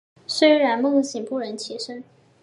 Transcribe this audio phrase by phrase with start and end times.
[0.25, 2.03] 虽然梦醒不忍起身